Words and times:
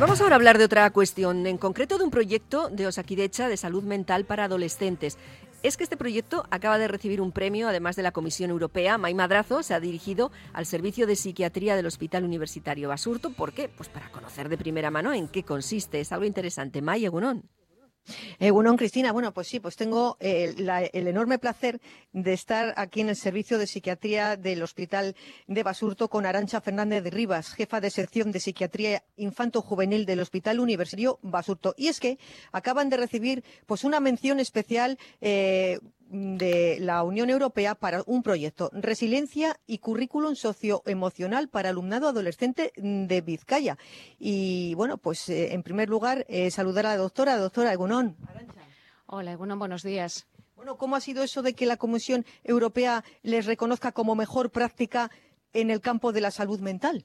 vamos 0.00 0.20
ahora 0.20 0.34
a 0.34 0.36
hablar 0.36 0.58
de 0.58 0.64
otra 0.64 0.90
cuestión, 0.90 1.46
en 1.46 1.58
concreto 1.58 1.98
de 1.98 2.04
un 2.04 2.10
proyecto 2.10 2.68
de 2.68 2.86
Osakidecha 2.86 3.48
de 3.48 3.56
salud 3.56 3.82
mental 3.84 4.24
para 4.24 4.44
adolescentes. 4.44 5.18
Es 5.62 5.76
que 5.76 5.84
este 5.84 5.96
proyecto 5.96 6.44
acaba 6.50 6.78
de 6.78 6.88
recibir 6.88 7.20
un 7.20 7.32
premio, 7.32 7.68
además 7.68 7.96
de 7.96 8.02
la 8.02 8.12
Comisión 8.12 8.50
Europea. 8.50 8.98
May 8.98 9.14
Madrazo 9.14 9.62
se 9.62 9.72
ha 9.72 9.80
dirigido 9.80 10.30
al 10.52 10.66
Servicio 10.66 11.06
de 11.06 11.16
Psiquiatría 11.16 11.76
del 11.76 11.86
Hospital 11.86 12.24
Universitario 12.24 12.88
Basurto. 12.88 13.30
¿Por 13.30 13.52
qué? 13.52 13.68
Pues 13.68 13.88
para 13.88 14.10
conocer 14.10 14.48
de 14.48 14.58
primera 14.58 14.90
mano 14.90 15.12
en 15.12 15.28
qué 15.28 15.42
consiste. 15.42 16.00
Es 16.00 16.12
algo 16.12 16.24
interesante. 16.24 16.82
May 16.82 17.04
Egunon. 17.04 17.48
Eh, 18.38 18.52
Cristina, 18.76 19.12
bueno, 19.12 19.32
pues 19.32 19.48
sí, 19.48 19.60
pues 19.60 19.76
tengo 19.76 20.16
eh, 20.20 20.54
el 20.92 21.06
enorme 21.06 21.38
placer 21.38 21.80
de 22.12 22.32
estar 22.32 22.74
aquí 22.76 23.00
en 23.00 23.08
el 23.08 23.16
Servicio 23.16 23.58
de 23.58 23.66
Psiquiatría 23.66 24.36
del 24.36 24.62
Hospital 24.62 25.14
de 25.46 25.62
Basurto 25.62 26.08
con 26.08 26.26
Arancha 26.26 26.60
Fernández 26.60 27.02
de 27.04 27.10
Rivas, 27.10 27.54
jefa 27.54 27.80
de 27.80 27.90
sección 27.90 28.32
de 28.32 28.40
Psiquiatría 28.40 29.04
Infanto-Juvenil 29.16 30.06
del 30.06 30.20
Hospital 30.20 30.60
Universitario 30.60 31.18
Basurto. 31.22 31.74
Y 31.76 31.88
es 31.88 32.00
que 32.00 32.18
acaban 32.52 32.90
de 32.90 32.96
recibir 32.96 33.44
pues 33.66 33.84
una 33.84 34.00
mención 34.00 34.40
especial 34.40 34.98
eh, 35.20 35.78
de 36.14 36.78
la 36.80 37.02
Unión 37.02 37.28
Europea 37.28 37.74
para 37.74 38.02
un 38.06 38.22
proyecto 38.22 38.70
Resiliencia 38.72 39.58
y 39.66 39.78
Currículum 39.78 40.36
Socioemocional 40.36 41.48
para 41.48 41.70
Alumnado 41.70 42.08
Adolescente 42.08 42.72
de 42.76 43.20
Vizcaya. 43.20 43.76
Y 44.18 44.74
bueno, 44.74 44.96
pues 44.96 45.28
eh, 45.28 45.54
en 45.54 45.64
primer 45.64 45.88
lugar, 45.88 46.24
eh, 46.28 46.52
saludar 46.52 46.86
a 46.86 46.90
la 46.90 46.96
doctora, 46.98 47.36
doctora 47.36 47.72
Egunon. 47.72 48.16
Hola, 49.06 49.32
Egunon, 49.32 49.58
buenos 49.58 49.82
días. 49.82 50.26
Bueno, 50.54 50.76
¿cómo 50.78 50.94
ha 50.94 51.00
sido 51.00 51.24
eso 51.24 51.42
de 51.42 51.54
que 51.54 51.66
la 51.66 51.76
Comisión 51.76 52.24
Europea 52.44 53.02
les 53.22 53.44
reconozca 53.46 53.90
como 53.90 54.14
mejor 54.14 54.50
práctica 54.50 55.10
en 55.52 55.70
el 55.70 55.80
campo 55.80 56.12
de 56.12 56.20
la 56.20 56.30
salud 56.30 56.60
mental? 56.60 57.04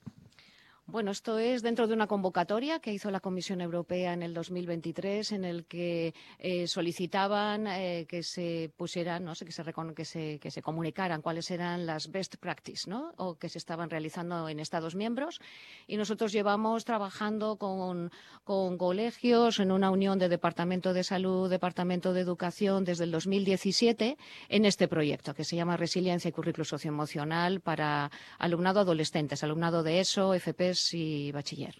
Bueno, 0.91 1.11
esto 1.11 1.37
es 1.37 1.61
dentro 1.61 1.85
de 1.87 1.93
una 1.93 2.07
convocatoria 2.07 2.79
que 2.79 2.91
hizo 2.91 3.11
la 3.11 3.19
Comisión 3.19 3.61
Europea 3.61 4.13
en 4.13 4.23
el 4.23 4.33
2023, 4.33 5.33
en 5.33 5.45
el 5.45 5.65
que 5.65 6.15
eh, 6.39 6.65
solicitaban 6.65 7.67
eh, 7.67 8.07
que 8.09 8.23
se 8.23 8.71
pusieran, 8.75 9.23
no 9.23 9.35
sé, 9.35 9.45
que 9.45 9.51
se, 9.51 9.63
que 9.63 10.39
que 10.39 10.51
se 10.51 10.61
comunicaran 10.63 11.21
cuáles 11.21 11.51
eran 11.51 11.85
las 11.85 12.09
best 12.09 12.37
practices. 12.37 12.87
O 13.17 13.35
que 13.35 13.49
se 13.49 13.59
estaban 13.59 13.91
realizando 13.91 14.49
en 14.49 14.59
Estados 14.59 14.95
miembros. 14.95 15.39
Y 15.85 15.95
nosotros 15.97 16.31
llevamos 16.31 16.85
trabajando 16.85 17.57
con, 17.57 18.11
con 18.43 18.77
colegios 18.79 19.59
en 19.59 19.71
una 19.71 19.91
unión 19.91 20.17
de 20.17 20.27
Departamento 20.27 20.93
de 20.93 21.03
Salud, 21.03 21.51
Departamento 21.51 22.13
de 22.13 22.21
Educación 22.21 22.83
desde 22.83 23.03
el 23.03 23.11
2017 23.11 24.17
en 24.49 24.65
este 24.65 24.87
proyecto 24.87 25.35
que 25.35 25.43
se 25.43 25.55
llama 25.55 25.77
Resiliencia 25.77 26.29
y 26.29 26.31
Currículo 26.31 26.65
Socioemocional 26.65 27.61
para 27.61 28.09
alumnado 28.39 28.79
adolescentes, 28.79 29.43
alumnado 29.43 29.83
de 29.83 29.99
ESO, 29.99 30.33
FPs 30.33 30.78
y 30.93 31.31
bachiller. 31.31 31.75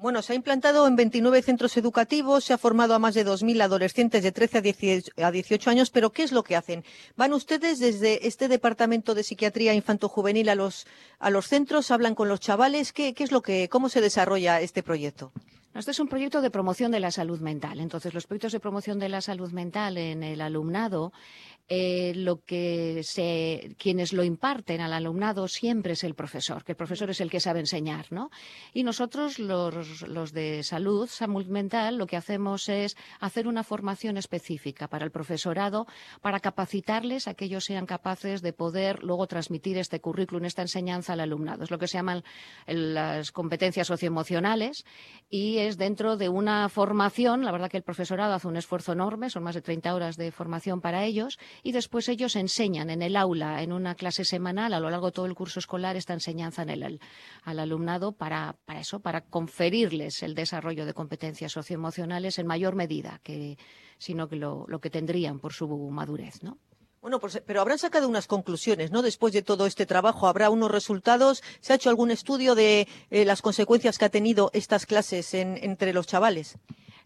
Bueno, 0.00 0.22
se 0.22 0.32
ha 0.32 0.36
implantado 0.36 0.86
en 0.86 0.96
29 0.96 1.42
centros 1.42 1.76
educativos, 1.76 2.44
se 2.44 2.54
ha 2.54 2.58
formado 2.58 2.94
a 2.94 2.98
más 2.98 3.12
de 3.14 3.26
2.000 3.26 3.60
adolescentes 3.60 4.22
de 4.22 4.32
13 4.32 5.02
a 5.18 5.30
18 5.30 5.70
años, 5.70 5.90
pero 5.90 6.08
¿qué 6.08 6.22
es 6.22 6.32
lo 6.32 6.42
que 6.42 6.56
hacen? 6.56 6.84
¿Van 7.16 7.34
ustedes 7.34 7.78
desde 7.78 8.26
este 8.26 8.48
departamento 8.48 9.14
de 9.14 9.24
psiquiatría 9.24 9.74
infanto-juvenil 9.74 10.48
a 10.48 10.54
los, 10.54 10.86
a 11.18 11.28
los 11.28 11.48
centros, 11.48 11.90
hablan 11.90 12.14
con 12.14 12.28
los 12.28 12.40
chavales? 12.40 12.94
¿Qué, 12.94 13.12
¿Qué 13.12 13.24
es 13.24 13.30
lo 13.30 13.42
que, 13.42 13.68
cómo 13.68 13.90
se 13.90 14.00
desarrolla 14.00 14.62
este 14.62 14.82
proyecto? 14.82 15.32
Este 15.72 15.92
es 15.92 16.00
un 16.00 16.08
proyecto 16.08 16.40
de 16.40 16.50
promoción 16.50 16.90
de 16.90 16.98
la 16.98 17.12
salud 17.12 17.40
mental. 17.40 17.78
Entonces, 17.78 18.12
los 18.12 18.26
proyectos 18.26 18.52
de 18.52 18.58
promoción 18.58 18.98
de 18.98 19.08
la 19.08 19.20
salud 19.20 19.52
mental 19.52 19.98
en 19.98 20.24
el 20.24 20.40
alumnado 20.40 21.12
eh, 21.72 22.14
lo 22.16 22.44
que 22.44 23.02
quienes 23.78 24.12
lo 24.12 24.24
imparten 24.24 24.80
al 24.80 24.92
alumnado 24.92 25.46
siempre 25.46 25.92
es 25.92 26.02
el 26.02 26.14
profesor, 26.14 26.64
que 26.64 26.72
el 26.72 26.76
profesor 26.76 27.10
es 27.10 27.20
el 27.20 27.30
que 27.30 27.38
sabe 27.38 27.60
enseñar, 27.60 28.06
¿no? 28.10 28.30
Y 28.74 28.82
nosotros, 28.82 29.38
los, 29.38 30.02
los 30.08 30.32
de 30.32 30.64
salud, 30.64 31.08
salud 31.08 31.46
mental, 31.46 31.96
lo 31.96 32.08
que 32.08 32.16
hacemos 32.16 32.68
es 32.68 32.96
hacer 33.20 33.46
una 33.46 33.62
formación 33.62 34.16
específica 34.16 34.88
para 34.88 35.04
el 35.04 35.12
profesorado, 35.12 35.86
para 36.20 36.40
capacitarles 36.40 37.28
a 37.28 37.34
que 37.34 37.44
ellos 37.44 37.66
sean 37.66 37.86
capaces 37.86 38.42
de 38.42 38.52
poder 38.52 39.04
luego 39.04 39.28
transmitir 39.28 39.78
este 39.78 40.00
currículum, 40.00 40.46
esta 40.46 40.62
enseñanza 40.62 41.12
al 41.12 41.20
alumnado. 41.20 41.62
Es 41.62 41.70
lo 41.70 41.78
que 41.78 41.86
se 41.86 41.98
llaman 41.98 42.24
las 42.66 43.30
competencias 43.30 43.86
socioemocionales 43.86 44.84
y 45.28 45.58
es 45.58 45.78
dentro 45.78 46.16
de 46.16 46.30
una 46.30 46.68
formación, 46.68 47.44
la 47.44 47.52
verdad 47.52 47.70
que 47.70 47.76
el 47.76 47.84
profesorado 47.84 48.34
hace 48.34 48.48
un 48.48 48.56
esfuerzo 48.56 48.90
enorme, 48.90 49.30
son 49.30 49.44
más 49.44 49.54
de 49.54 49.62
30 49.62 49.94
horas 49.94 50.16
de 50.16 50.32
formación 50.32 50.80
para 50.80 51.04
ellos 51.04 51.38
y 51.62 51.72
después 51.72 52.08
ellos 52.08 52.36
enseñan 52.36 52.90
en 52.90 53.02
el 53.02 53.16
aula, 53.16 53.62
en 53.62 53.72
una 53.72 53.94
clase 53.94 54.24
semanal, 54.24 54.72
a 54.74 54.80
lo 54.80 54.90
largo 54.90 55.06
de 55.06 55.12
todo 55.12 55.26
el 55.26 55.34
curso 55.34 55.58
escolar, 55.58 55.96
esta 55.96 56.12
enseñanza 56.12 56.62
en 56.62 56.70
el, 56.70 57.00
al 57.42 57.58
alumnado 57.58 58.12
para, 58.12 58.56
para 58.64 58.80
eso, 58.80 59.00
para 59.00 59.22
conferirles 59.22 60.22
el 60.22 60.34
desarrollo 60.34 60.86
de 60.86 60.94
competencias 60.94 61.52
socioemocionales 61.52 62.38
en 62.38 62.46
mayor 62.46 62.74
medida 62.74 63.20
que 63.22 63.58
sino 63.98 64.28
que 64.28 64.36
lo, 64.36 64.64
lo 64.66 64.80
que 64.80 64.88
tendrían 64.88 65.40
por 65.40 65.52
su 65.52 65.68
madurez, 65.68 66.42
¿no? 66.42 66.58
Bueno, 67.02 67.18
pues, 67.18 67.42
pero 67.46 67.62
habrán 67.62 67.78
sacado 67.78 68.08
unas 68.08 68.26
conclusiones, 68.26 68.90
¿no? 68.90 69.00
Después 69.00 69.32
de 69.32 69.40
todo 69.40 69.66
este 69.66 69.86
trabajo, 69.86 70.26
habrá 70.26 70.50
unos 70.50 70.70
resultados. 70.70 71.42
¿Se 71.60 71.72
ha 71.72 71.76
hecho 71.76 71.88
algún 71.88 72.10
estudio 72.10 72.54
de 72.54 72.88
eh, 73.10 73.24
las 73.24 73.40
consecuencias 73.40 73.96
que 73.96 74.04
ha 74.04 74.10
tenido 74.10 74.50
estas 74.52 74.84
clases 74.84 75.32
entre 75.32 75.94
los 75.94 76.06
chavales? 76.06 76.58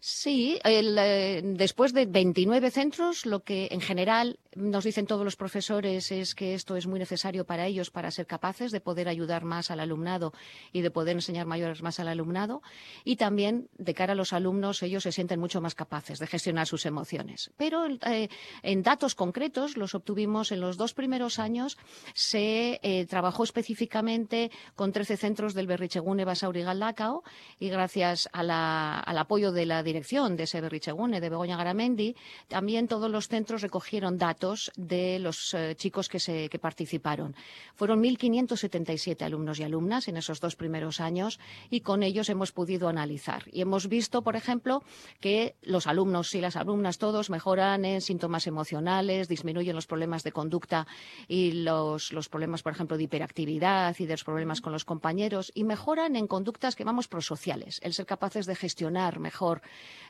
Sí, 0.07 0.59
eh, 0.63 1.41
después 1.43 1.91
de 1.91 2.05
29 2.05 2.69
centros, 2.69 3.25
lo 3.25 3.39
que 3.39 3.69
en 3.71 3.81
general 3.81 4.37
nos 4.53 4.83
dicen 4.83 5.07
todos 5.07 5.25
los 5.25 5.35
profesores 5.35 6.11
es 6.11 6.35
que 6.35 6.53
esto 6.53 6.75
es 6.75 6.85
muy 6.85 6.99
necesario 6.99 7.43
para 7.43 7.65
ellos 7.65 7.89
para 7.89 8.11
ser 8.11 8.27
capaces 8.27 8.71
de 8.71 8.79
poder 8.79 9.09
ayudar 9.09 9.43
más 9.43 9.71
al 9.71 9.79
alumnado 9.79 10.31
y 10.71 10.81
de 10.81 10.91
poder 10.91 11.15
enseñar 11.15 11.47
mayores 11.47 11.81
más 11.81 11.99
al 11.99 12.07
alumnado. 12.07 12.61
Y 13.03 13.15
también, 13.15 13.67
de 13.79 13.95
cara 13.95 14.13
a 14.13 14.15
los 14.15 14.31
alumnos, 14.31 14.83
ellos 14.83 15.01
se 15.01 15.11
sienten 15.11 15.39
mucho 15.39 15.59
más 15.59 15.73
capaces 15.73 16.19
de 16.19 16.27
gestionar 16.27 16.67
sus 16.67 16.85
emociones. 16.85 17.49
Pero 17.57 17.87
eh, 17.87 18.29
en 18.61 18.83
datos 18.83 19.15
concretos, 19.15 19.75
los 19.75 19.95
obtuvimos 19.95 20.51
en 20.51 20.61
los 20.61 20.77
dos 20.77 20.93
primeros 20.93 21.39
años, 21.39 21.79
se 22.13 22.79
eh, 22.83 23.07
trabajó 23.07 23.43
específicamente 23.43 24.51
con 24.75 24.91
13 24.91 25.17
centros 25.17 25.55
del 25.55 25.65
Berrichegune 25.65 26.25
Basauri 26.25 26.61
Galdacao 26.61 27.23
y 27.59 27.69
gracias 27.69 28.29
al 28.33 28.51
apoyo 28.51 29.51
de 29.51 29.65
la 29.65 29.81
dirección 29.81 29.94
de 29.95 30.43
ese 30.43 30.59
Berrichegune, 30.59 31.21
de 31.21 31.29
Begoña 31.29 31.55
Garamendi, 31.55 32.15
también 32.49 32.87
todos 32.87 33.09
los 33.09 33.29
centros 33.29 33.61
recogieron 33.61 34.17
datos 34.17 34.71
de 34.75 35.19
los 35.19 35.53
eh, 35.53 35.75
chicos 35.77 36.09
que, 36.09 36.19
se, 36.19 36.49
que 36.49 36.59
participaron. 36.59 37.33
Fueron 37.75 38.03
1.577 38.03 39.21
alumnos 39.21 39.59
y 39.59 39.63
alumnas 39.63 40.09
en 40.09 40.17
esos 40.17 40.41
dos 40.41 40.57
primeros 40.57 40.99
años 40.99 41.39
y 41.69 41.79
con 41.79 42.03
ellos 42.03 42.29
hemos 42.29 42.51
podido 42.51 42.89
analizar. 42.89 43.43
Y 43.51 43.61
hemos 43.61 43.87
visto, 43.87 44.21
por 44.21 44.35
ejemplo, 44.35 44.83
que 45.21 45.55
los 45.61 45.87
alumnos 45.87 46.35
y 46.35 46.41
las 46.41 46.57
alumnas 46.57 46.97
todos 46.97 47.29
mejoran 47.29 47.85
en 47.85 48.01
síntomas 48.01 48.47
emocionales, 48.47 49.29
disminuyen 49.29 49.75
los 49.75 49.87
problemas 49.87 50.23
de 50.23 50.33
conducta 50.33 50.87
y 51.27 51.63
los, 51.63 52.11
los 52.11 52.27
problemas, 52.27 52.63
por 52.63 52.73
ejemplo, 52.73 52.97
de 52.97 53.03
hiperactividad 53.03 53.95
y 53.97 54.05
de 54.05 54.13
los 54.13 54.25
problemas 54.25 54.59
con 54.59 54.73
los 54.73 54.83
compañeros 54.83 55.53
y 55.55 55.63
mejoran 55.63 56.17
en 56.17 56.27
conductas 56.27 56.75
que 56.75 56.83
vamos 56.83 57.07
prosociales, 57.07 57.79
el 57.81 57.93
ser 57.93 58.05
capaces 58.05 58.45
de 58.45 58.55
gestionar 58.55 59.19
mejor 59.19 59.61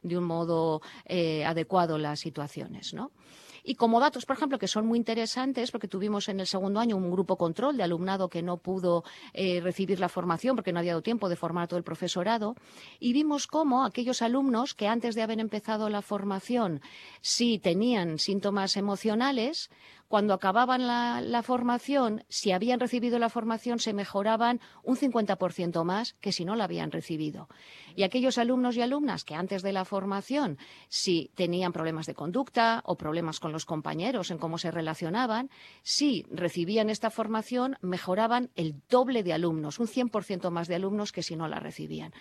de 0.01 0.17
un 0.17 0.23
modo 0.23 0.81
eh, 1.05 1.45
adecuado 1.45 1.97
las 1.97 2.19
situaciones, 2.19 2.93
¿no? 2.93 3.11
Y 3.67 3.75
como 3.75 3.99
datos, 3.99 4.27
por 4.27 4.35
ejemplo, 4.35 4.59
que 4.59 4.67
son 4.67 4.85
muy 4.85 4.99
interesantes, 4.99 5.71
porque 5.71 5.87
tuvimos 5.87 6.29
en 6.29 6.39
el 6.39 6.45
segundo 6.45 6.79
año 6.79 6.95
un 6.97 7.09
grupo 7.09 7.35
control 7.35 7.77
de 7.77 7.83
alumnado 7.83 8.29
que 8.29 8.43
no 8.43 8.57
pudo 8.57 9.03
eh, 9.33 9.59
recibir 9.59 9.99
la 9.99 10.07
formación 10.07 10.55
porque 10.55 10.71
no 10.71 10.77
había 10.77 10.91
dado 10.91 11.01
tiempo 11.01 11.29
de 11.29 11.35
formar 11.35 11.67
todo 11.67 11.79
el 11.79 11.83
profesorado, 11.83 12.55
y 12.99 13.11
vimos 13.11 13.47
cómo 13.47 13.83
aquellos 13.83 14.21
alumnos 14.21 14.75
que 14.75 14.87
antes 14.87 15.15
de 15.15 15.23
haber 15.23 15.39
empezado 15.39 15.89
la 15.89 16.03
formación 16.03 16.81
sí 17.21 17.57
tenían 17.57 18.19
síntomas 18.19 18.77
emocionales, 18.77 19.71
cuando 20.07 20.35
acababan 20.35 20.85
la, 20.85 21.41
formación, 21.43 22.23
si 22.29 22.51
habían 22.51 22.79
recibido 22.79 23.17
la 23.17 23.29
formación, 23.29 23.79
se 23.79 23.91
mejoraban 23.91 24.61
un 24.83 24.97
50% 24.97 25.83
más 25.83 26.13
que 26.21 26.31
si 26.31 26.45
no 26.45 26.55
la 26.55 26.65
habían 26.65 26.91
recibido. 26.91 27.49
Y 27.95 28.03
aquellos 28.03 28.37
alumnos 28.37 28.77
y 28.77 28.81
alumnas 28.81 29.23
que 29.23 29.33
antes 29.33 29.63
de 29.63 29.73
la 29.73 29.83
formación, 29.83 30.57
si 30.89 31.31
tenían 31.35 31.73
problemas 31.73 32.05
de 32.05 32.13
conducta 32.13 32.81
o 32.85 32.97
problemas 32.97 33.39
con 33.39 33.51
los 33.55 33.65
compañeros 33.65 34.29
en 34.29 34.37
cómo 34.37 34.57
se 34.57 34.69
relacionaban, 34.69 35.49
si 35.81 36.25
recibían 36.29 36.89
esta 36.89 37.09
formación, 37.09 37.77
mejoraban 37.81 38.51
el 38.55 38.75
doble 38.89 39.23
de 39.23 39.33
alumnos, 39.33 39.79
un 39.79 39.87
100% 39.87 40.51
más 40.51 40.67
de 40.67 40.75
alumnos 40.75 41.11
que 41.11 41.23
si 41.23 41.35
no 41.35 41.47
la 41.47 41.59
recibían 41.59 42.13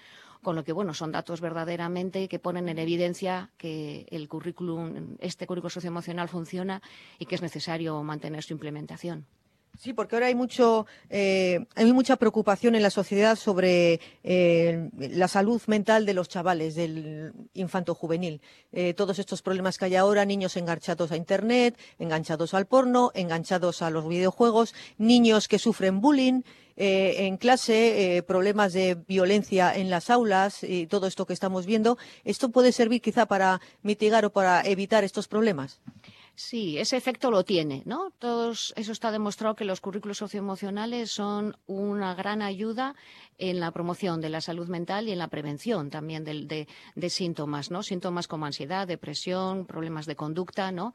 con 0.45 0.55
lo 0.55 0.63
que 0.63 0.73
bueno 0.73 0.93
son 0.93 1.11
datos 1.11 1.41
verdaderamente 1.41 2.29
que 2.29 2.39
ponen 2.39 2.69
en 2.69 2.79
evidencia 2.79 3.51
que 3.57 4.07
el 4.11 4.29
currículum, 4.29 5.17
este 5.19 5.47
currículum 5.47 5.71
socioemocional 5.71 6.29
funciona 6.29 6.83
y 7.19 7.25
que 7.25 7.35
es 7.35 7.43
necesario 7.43 8.01
mantener 8.03 8.45
su 8.45 8.53
implementación. 8.53 9.27
Sí, 9.79 9.93
porque 9.93 10.15
ahora 10.15 10.27
hay 10.27 10.37
mucho, 10.37 10.87
eh, 11.11 11.67
hay 11.75 11.93
mucha 11.93 12.17
preocupación 12.17 12.77
en 12.77 12.83
la 12.83 12.91
sociedad 12.91 13.37
sobre 13.37 14.01
eh, 14.23 14.89
la 14.97 15.27
salud 15.27 15.61
mental 15.67 16.07
de 16.07 16.15
los 16.15 16.29
chavales, 16.29 16.77
del 16.77 17.33
infanto 17.55 17.95
juvenil. 17.95 18.41
Eh, 18.73 18.95
todos 18.95 19.19
estos 19.19 19.43
problemas 19.43 19.77
que 19.77 19.87
hay 19.87 19.97
ahora, 19.97 20.25
niños 20.25 20.57
enganchados 20.57 21.11
a 21.11 21.17
internet, 21.17 21.77
enganchados 21.99 22.55
al 22.55 22.67
porno, 22.67 23.11
enganchados 23.15 23.83
a 23.83 23.91
los 23.91 24.09
videojuegos, 24.09 24.75
niños 24.97 25.49
que 25.49 25.59
sufren 25.59 26.01
bullying. 26.01 26.43
en 26.77 27.37
clase, 27.37 28.25
problemas 28.27 28.73
de 28.73 28.97
violencia 28.97 29.73
en 29.77 29.91
las 29.91 30.11
aulas 30.11 30.65
y 30.65 30.89
todo 30.89 31.07
esto 31.07 31.25
que 31.25 31.33
estamos 31.33 31.67
viendo. 31.67 31.99
¿Esto 32.25 32.49
puede 32.49 32.73
servir 32.73 33.01
quizá 33.01 33.27
para 33.27 33.61
mitigar 33.83 34.25
o 34.25 34.31
para 34.31 34.61
evitar 34.63 35.05
estos 35.05 35.29
problemas? 35.29 35.81
Sí, 36.37 36.79
ese 36.79 36.97
efecto 36.97 37.31
lo 37.31 37.45
tiene, 37.45 37.83
¿no? 37.87 38.11
Todos, 38.19 38.73
eso 38.77 38.91
está 38.91 39.13
demostrado 39.13 39.55
que 39.55 39.65
los 39.65 39.81
currículos 39.81 40.19
socioemocionales 40.19 41.13
son 41.13 41.57
una 41.67 42.17
gran 42.17 42.43
ayuda 42.43 42.97
en 43.39 43.61
la 43.61 43.71
promoción 43.71 44.21
de 44.21 44.31
la 44.31 44.41
salud 44.41 44.69
mental 44.69 45.09
y 45.09 45.13
en 45.13 45.19
la 45.19 45.29
prevención 45.29 45.91
también 45.91 46.25
de, 46.25 46.67
síntomas, 47.09 47.71
¿no? 47.71 47.85
Síntomas 47.85 48.27
como 48.27 48.47
ansiedad, 48.47 48.89
depresión, 48.89 49.65
problemas 49.65 50.07
de 50.07 50.17
conducta, 50.17 50.73
¿no? 50.73 50.95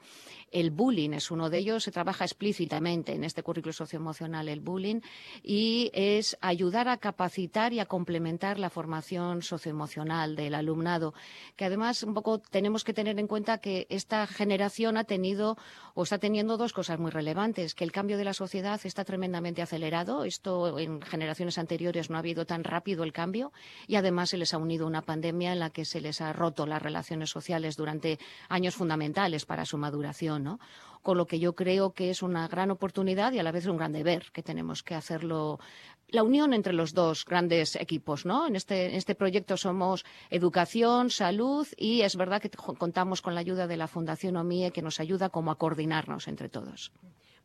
El 0.51 0.71
bullying 0.71 1.11
es 1.11 1.31
uno 1.31 1.49
de 1.49 1.59
ellos, 1.59 1.83
se 1.83 1.91
trabaja 1.91 2.25
explícitamente 2.25 3.13
en 3.13 3.23
este 3.23 3.41
currículo 3.41 3.71
socioemocional 3.71 4.49
el 4.49 4.59
bullying 4.59 4.99
y 5.41 5.89
es 5.93 6.37
ayudar 6.41 6.89
a 6.89 6.97
capacitar 6.97 7.71
y 7.71 7.79
a 7.79 7.85
complementar 7.85 8.59
la 8.59 8.69
formación 8.69 9.41
socioemocional 9.41 10.35
del 10.35 10.55
alumnado, 10.55 11.13
que 11.55 11.65
además 11.65 12.03
un 12.03 12.13
poco 12.13 12.39
tenemos 12.39 12.83
que 12.83 12.93
tener 12.93 13.19
en 13.19 13.27
cuenta 13.27 13.59
que 13.59 13.87
esta 13.89 14.27
generación 14.27 14.97
ha 14.97 15.05
tenido 15.05 15.28
o 15.37 16.03
está 16.03 16.17
teniendo 16.17 16.57
dos 16.57 16.73
cosas 16.73 16.99
muy 16.99 17.11
relevantes, 17.11 17.75
que 17.75 17.83
el 17.83 17.91
cambio 17.91 18.17
de 18.17 18.23
la 18.23 18.33
sociedad 18.33 18.79
está 18.83 19.03
tremendamente 19.03 19.61
acelerado, 19.61 20.23
esto 20.23 20.79
en 20.79 21.01
generaciones 21.01 21.57
anteriores 21.57 22.09
no 22.09 22.17
había 22.17 22.29
habido 22.29 22.45
tan 22.45 22.63
rápido 22.63 23.03
el 23.03 23.11
cambio 23.11 23.51
y 23.87 23.95
además 23.95 24.29
se 24.29 24.37
les 24.37 24.53
ha 24.53 24.59
unido 24.59 24.85
una 24.85 25.01
pandemia 25.01 25.51
en 25.51 25.59
la 25.59 25.71
que 25.71 25.83
se 25.83 25.99
les 25.99 26.21
ha 26.21 26.31
roto 26.31 26.67
las 26.67 26.81
relaciones 26.81 27.31
sociales 27.31 27.75
durante 27.75 28.19
años 28.49 28.75
fundamentales 28.75 29.45
para 29.45 29.65
su 29.65 29.79
maduración, 29.79 30.43
¿no? 30.43 30.59
Con 31.01 31.17
lo 31.17 31.25
que 31.25 31.39
yo 31.39 31.55
creo 31.55 31.93
que 31.93 32.09
es 32.11 32.21
una 32.21 32.47
gran 32.47 32.71
oportunidad 32.71 33.31
y 33.31 33.39
a 33.39 33.43
la 33.43 33.51
vez 33.51 33.65
un 33.65 33.77
gran 33.77 33.93
deber 33.93 34.31
que 34.31 34.43
tenemos 34.43 34.83
que 34.83 34.95
hacerlo 34.95 35.59
la 36.11 36.23
unión 36.23 36.53
entre 36.53 36.73
los 36.73 36.93
dos 36.93 37.25
grandes 37.25 37.75
equipos, 37.75 38.25
¿no? 38.25 38.47
En 38.47 38.55
este, 38.55 38.87
en 38.87 38.95
este 38.95 39.15
proyecto 39.15 39.57
somos 39.57 40.05
educación, 40.29 41.09
salud 41.09 41.67
y 41.77 42.01
es 42.01 42.15
verdad 42.15 42.41
que 42.41 42.49
contamos 42.49 43.21
con 43.21 43.35
la 43.35 43.41
ayuda 43.41 43.67
de 43.67 43.77
la 43.77 43.87
Fundación 43.87 44.35
OMIE 44.35 44.71
que 44.71 44.81
nos 44.81 44.99
ayuda 44.99 45.18
como 45.27 45.51
a 45.51 45.57
coordinarnos 45.57 46.29
entre 46.29 46.47
todos. 46.47 46.93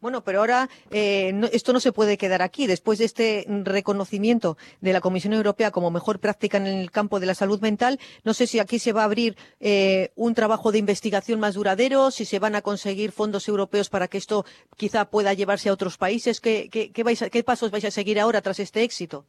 Bueno, 0.04 0.22
pero 0.22 0.40
ahora 0.40 0.68
eh, 0.90 1.32
esto 1.52 1.72
no 1.72 1.80
se 1.80 1.90
puede 1.90 2.18
quedar 2.18 2.42
aquí. 2.42 2.66
Después 2.66 2.98
de 2.98 3.06
este 3.06 3.46
reconocimiento 3.48 4.58
de 4.82 4.92
la 4.92 5.00
Comisión 5.00 5.32
Europea 5.32 5.70
como 5.70 5.90
mejor 5.90 6.18
práctica 6.18 6.58
en 6.58 6.66
el 6.66 6.90
campo 6.90 7.20
de 7.20 7.24
la 7.24 7.34
salud 7.34 7.58
mental, 7.62 7.98
no 8.22 8.34
sé 8.34 8.46
si 8.46 8.58
aquí 8.58 8.78
se 8.78 8.92
va 8.92 9.00
a 9.00 9.04
abrir 9.06 9.34
eh, 9.60 10.12
un 10.14 10.34
trabajo 10.34 10.72
de 10.72 10.78
investigación 10.78 11.40
más 11.40 11.54
duradero, 11.54 12.10
si 12.10 12.26
se 12.26 12.38
van 12.38 12.54
a 12.54 12.60
conseguir 12.60 13.12
fondos 13.12 13.48
europeos 13.48 13.88
para 13.88 14.06
que 14.06 14.18
esto 14.18 14.44
quizá 14.76 15.06
pueda 15.06 15.32
llevarse 15.32 15.70
a 15.70 15.72
otros 15.72 15.96
países. 15.96 16.38
¿Qué, 16.38 16.68
qué 16.70 17.42
pasos 17.42 17.70
vais 17.70 17.86
a 17.86 17.90
seguir 17.90 18.20
ahora 18.20 18.42
tras 18.42 18.60
este 18.60 18.82
éxito? 18.82 19.24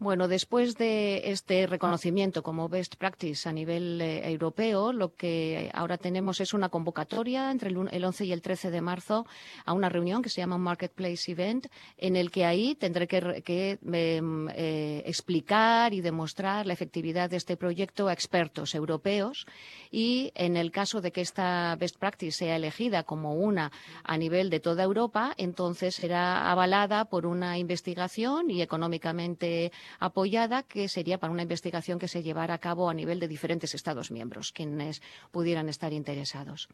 Bueno, 0.00 0.28
después 0.28 0.76
de 0.76 1.32
este 1.32 1.66
reconocimiento 1.66 2.44
como 2.44 2.68
best 2.68 2.94
practice 2.94 3.48
a 3.48 3.52
nivel 3.52 4.00
eh, 4.00 4.30
europeo, 4.30 4.92
lo 4.92 5.16
que 5.16 5.72
ahora 5.74 5.98
tenemos 5.98 6.40
es 6.40 6.54
una 6.54 6.68
convocatoria 6.68 7.50
entre 7.50 7.70
el, 7.70 8.04
11 8.04 8.24
y 8.24 8.32
el 8.32 8.40
13 8.40 8.70
de 8.70 8.80
marzo 8.80 9.26
a 9.64 9.72
una 9.72 9.88
reunión 9.88 10.22
que 10.22 10.28
se 10.28 10.40
llama 10.40 10.56
Marketplace 10.56 11.32
Event, 11.32 11.66
en 11.96 12.14
el 12.14 12.30
que 12.30 12.44
ahí 12.44 12.76
tendré 12.76 13.08
que, 13.08 13.78
em, 13.82 14.48
eh, 14.50 15.02
explicar 15.04 15.92
y 15.92 16.00
demostrar 16.00 16.64
la 16.64 16.74
efectividad 16.74 17.28
de 17.28 17.36
este 17.36 17.56
proyecto 17.56 18.06
a 18.06 18.12
expertos 18.12 18.76
europeos. 18.76 19.46
Y 19.90 20.30
en 20.36 20.56
el 20.56 20.70
caso 20.70 21.00
de 21.00 21.10
que 21.10 21.22
esta 21.22 21.74
best 21.74 21.96
practice 21.96 22.38
sea 22.38 22.54
elegida 22.54 23.02
como 23.02 23.34
una 23.34 23.72
a 24.04 24.16
nivel 24.16 24.48
de 24.48 24.60
toda 24.60 24.84
Europa, 24.84 25.34
entonces 25.38 25.96
será 25.96 26.52
avalada 26.52 27.06
por 27.06 27.26
una 27.26 27.58
investigación 27.58 28.48
y 28.48 28.62
económicamente 28.62 29.72
apoyada, 29.98 30.62
que 30.62 30.88
sería 30.88 31.18
para 31.18 31.32
una 31.32 31.42
investigación 31.42 31.98
que 31.98 32.08
se 32.08 32.22
llevara 32.22 32.54
a 32.54 32.58
cabo 32.58 32.88
a 32.88 32.94
nivel 32.94 33.20
de 33.20 33.28
diferentes 33.28 33.74
Estados 33.74 34.10
miembros, 34.10 34.52
quienes 34.52 35.02
pudieran 35.30 35.68
estar 35.68 35.92
interesados. 35.92 36.68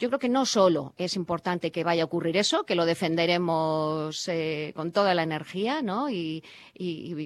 Yo 0.00 0.08
creo 0.10 0.20
que 0.20 0.28
no 0.28 0.46
solo 0.46 0.94
es 0.96 1.16
importante 1.16 1.72
que 1.72 1.82
vaya 1.82 2.04
a 2.04 2.06
ocurrir 2.06 2.36
eso, 2.36 2.62
que 2.62 2.76
lo 2.76 2.86
defenderemos 2.86 4.28
eh, 4.28 4.72
con 4.76 4.92
toda 4.92 5.12
la 5.12 5.24
energía, 5.24 5.82
¿no? 5.82 6.08
Y, 6.08 6.44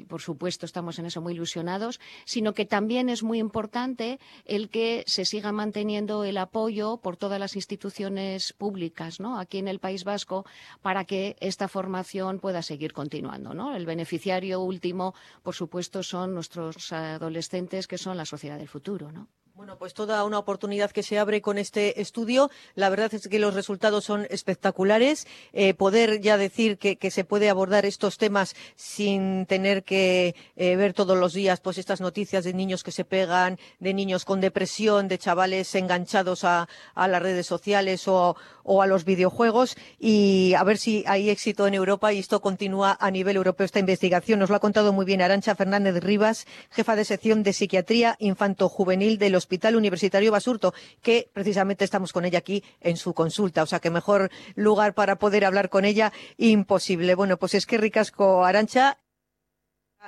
por 0.09 0.23
supuesto 0.23 0.65
estamos 0.65 0.99
en 0.99 1.05
eso 1.05 1.21
muy 1.21 1.35
ilusionados, 1.35 2.01
sino 2.25 2.55
que 2.55 2.65
también 2.65 3.11
es 3.11 3.23
muy 3.23 3.39
importante 3.39 4.19
el 4.47 4.71
que 4.71 5.05
se 5.07 5.27
siga 5.27 5.53
manteniendo 5.53 6.25
el 6.25 6.39
apoyo 6.39 6.97
por 6.97 7.19
todas 7.19 7.39
las 7.39 7.57
instituciones 7.57 8.55
públicas, 8.55 9.21
¿no? 9.21 9.39
Aquí 9.39 9.59
en 9.59 9.69
el 9.69 9.79
País 9.79 10.05
Vasco, 10.05 10.47
para 10.81 11.05
que 11.05 11.37
esta 11.41 11.69
formación 11.69 12.39
pueda 12.39 12.63
seguir 12.63 12.95
continuando, 12.95 13.53
¿no? 13.53 13.77
El 13.77 13.85
beneficiario 13.85 14.61
último, 14.61 15.15
por 15.43 15.55
supuesto, 15.55 16.03
son 16.03 16.33
nuestros 16.33 16.91
adolescentes, 16.91 17.87
que 17.87 17.99
son 17.99 18.17
la 18.17 18.25
sociedad 18.25 18.57
del 18.57 18.69
futuro, 18.69 19.13
¿no? 19.13 19.29
Bueno, 19.55 19.77
pues 19.77 19.93
toda 19.93 20.25
una 20.25 20.39
oportunidad 20.39 20.93
que 20.93 21.03
se 21.03 21.19
abre 21.19 21.43
con 21.43 21.59
este 21.59 22.01
estudio. 22.01 22.51
La 22.75 22.89
verdad 22.89 23.13
es 23.13 23.29
que 23.29 23.39
los 23.39 23.53
resultados 23.53 24.03
son 24.03 24.27
espectaculares. 24.31 25.27
Eh, 25.53 25.75
poder 25.75 26.23
ya 26.23 26.39
decir 26.39 26.79
que, 26.79 27.11
se 27.11 27.25
puede 27.25 27.51
abordar 27.51 27.85
estos 27.85 28.17
temas 28.17 28.57
sin 28.77 29.45
tener 29.45 29.85
que 29.85 30.35
eh, 30.57 30.77
ver 30.77 30.95
todos 30.95 31.19
los 31.19 31.35
días 31.35 31.61
pues 31.61 31.77
estas 31.77 32.01
noticias 32.01 32.45
de 32.45 32.55
niños 32.55 32.83
que 32.83 32.93
se 32.93 33.05
pegan, 33.05 33.59
de 33.79 33.93
niños 33.93 34.25
con 34.25 34.41
depresión, 34.41 35.07
de 35.07 35.19
chavales 35.19 35.75
enganchados 35.75 36.45
a, 36.45 36.67
las 36.97 37.23
redes 37.23 37.47
sociales 37.47 38.09
o, 38.09 38.37
a 38.81 38.87
los 38.87 39.05
videojuegos 39.05 39.77
y 40.01 40.55
a 40.57 40.65
ver 40.65 40.79
si 40.79 41.05
hay 41.07 41.29
éxito 41.29 41.67
en 41.67 41.75
Europa 41.75 42.11
y 42.13 42.21
esto 42.21 42.41
continúa 42.41 42.97
a 42.99 43.11
nivel 43.11 43.37
europeo 43.37 43.67
esta 43.67 43.81
investigación. 43.81 44.39
Nos 44.39 44.49
lo 44.49 44.57
ha 44.57 44.61
contado 44.61 44.95
muy 44.95 45.05
bien 45.05 45.21
Arancha 45.21 45.55
Fernández 45.55 46.03
Rivas, 46.03 46.47
jefa 46.71 46.97
de 46.97 47.05
sección 47.05 47.43
de 47.43 47.53
psiquiatría 47.53 48.17
infanto-juvenil 48.19 49.19
de 49.19 49.29
los 49.29 49.42
Hospital 49.43 49.77
Universitario 49.77 50.33
Basurto, 50.33 50.73
que 51.03 51.29
precisamente 51.33 51.85
estamos 51.85 52.13
con 52.13 52.25
ella 52.25 52.39
aquí 52.39 52.63
en 52.81 52.97
su 52.97 53.13
consulta. 53.13 53.63
O 53.63 53.67
sea 53.67 53.81
que 53.81 53.91
mejor 53.91 54.31
lugar 54.55 54.95
para 54.95 55.17
poder 55.17 55.45
hablar 55.45 55.69
con 55.69 55.85
ella, 55.85 56.13
imposible. 56.39 57.15
Bueno, 57.15 57.37
pues 57.37 57.55
es 57.55 57.67
que 57.67 57.79
Ricasco 57.79 58.45
Arancha 58.45 58.99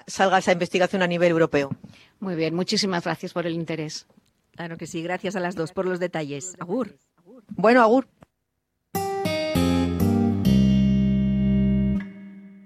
salga 0.06 0.38
esa 0.38 0.52
investigación 0.52 1.02
a 1.02 1.06
nivel 1.06 1.30
europeo. 1.30 1.70
Muy 2.20 2.34
bien, 2.34 2.54
muchísimas 2.54 3.04
gracias 3.04 3.32
por 3.32 3.46
el 3.46 3.54
interés. 3.54 4.06
Claro 4.52 4.76
que 4.76 4.86
sí, 4.86 5.02
gracias 5.02 5.36
a 5.36 5.40
las 5.40 5.56
dos 5.56 5.72
por 5.72 5.84
los 5.84 5.98
detalles. 5.98 6.54
Agur. 6.60 6.96
Bueno, 7.56 7.82
Agur. 7.82 8.06